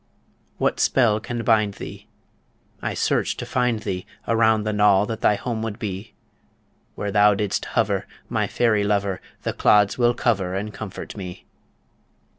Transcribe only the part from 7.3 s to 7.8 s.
did'st